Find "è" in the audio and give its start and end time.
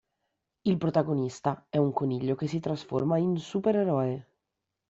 1.69-1.77